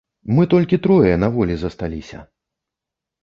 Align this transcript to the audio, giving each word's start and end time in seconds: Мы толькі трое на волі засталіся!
Мы 0.35 0.45
толькі 0.53 0.77
трое 0.85 1.11
на 1.23 1.29
волі 1.35 1.57
засталіся! 1.63 2.19